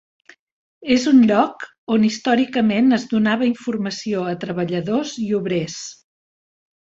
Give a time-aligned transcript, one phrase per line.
[0.93, 1.65] És un lloc
[1.95, 5.77] on històricament es donava informació a treballadors i obrers.